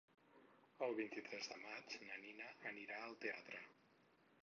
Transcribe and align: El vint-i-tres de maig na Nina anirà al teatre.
El 0.85 0.95
vint-i-tres 0.99 1.51
de 1.53 1.59
maig 1.67 1.99
na 2.07 2.19
Nina 2.25 2.51
anirà 2.73 3.01
al 3.11 3.17
teatre. 3.27 3.65